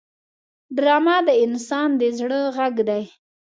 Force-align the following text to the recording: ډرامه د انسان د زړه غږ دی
ډرامه 0.75 1.15
د 1.27 1.29
انسان 1.45 1.89
د 1.99 2.01
زړه 2.19 2.39
غږ 2.57 2.73
دی 2.89 3.03